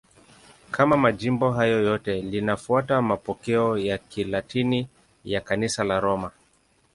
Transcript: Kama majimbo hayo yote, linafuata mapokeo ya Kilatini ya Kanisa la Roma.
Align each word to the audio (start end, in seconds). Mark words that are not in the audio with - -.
Kama 0.71 0.97
majimbo 0.97 1.51
hayo 1.51 1.81
yote, 1.83 2.21
linafuata 2.21 3.01
mapokeo 3.01 3.77
ya 3.77 3.97
Kilatini 3.97 4.87
ya 5.25 5.41
Kanisa 5.41 5.83
la 5.83 5.99
Roma. 5.99 6.31